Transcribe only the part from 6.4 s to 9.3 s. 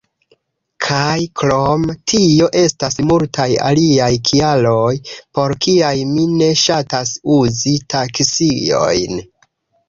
ne ŝatas uzi taksiojn.